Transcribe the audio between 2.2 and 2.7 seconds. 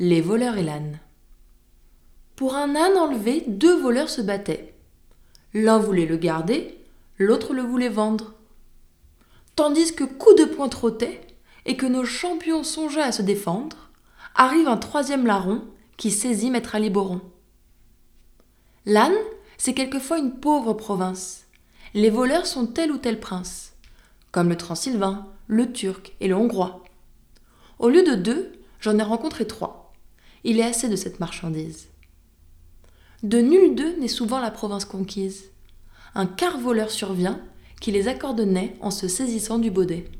Pour